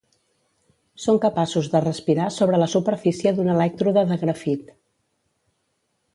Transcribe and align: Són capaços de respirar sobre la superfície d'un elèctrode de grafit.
Són 1.03 1.19
capaços 1.25 1.69
de 1.73 1.81
respirar 1.85 2.31
sobre 2.37 2.61
la 2.63 2.69
superfície 2.75 3.35
d'un 3.41 3.53
elèctrode 3.57 4.05
de 4.13 4.19
grafit. 4.25 4.73